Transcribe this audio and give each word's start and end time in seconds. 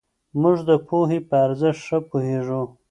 موږ 0.41 0.57
د 0.69 0.71
پوهې 0.87 1.19
په 1.27 1.35
ارزښت 1.45 1.81
ښه 1.87 1.97
پوهېږو. 2.09 2.61